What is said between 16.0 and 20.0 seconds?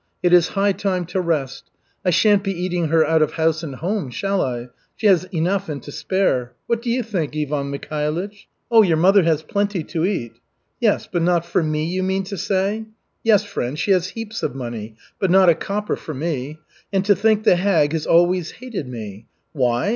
me. And to think the hag has always hated me. Why?